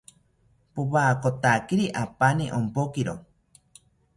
Powakotakiri 0.73 1.85
apani 2.03 2.45
ompokiro 2.59 3.15